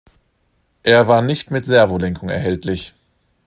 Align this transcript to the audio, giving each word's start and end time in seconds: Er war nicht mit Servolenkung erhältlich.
Er 0.81 1.07
war 1.07 1.21
nicht 1.21 1.51
mit 1.51 1.67
Servolenkung 1.67 2.29
erhältlich. 2.29 2.95